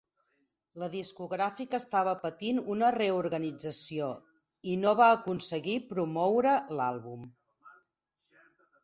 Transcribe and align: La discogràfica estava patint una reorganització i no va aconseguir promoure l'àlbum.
La 0.83 0.87
discogràfica 0.93 1.79
estava 1.83 2.13
patint 2.23 2.61
una 2.75 2.89
reorganització 2.95 4.07
i 4.71 4.79
no 4.87 4.95
va 5.01 5.11
aconseguir 5.19 5.77
promoure 5.93 6.55
l'àlbum. 6.81 7.29